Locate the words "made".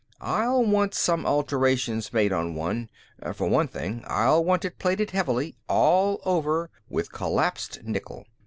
2.11-2.33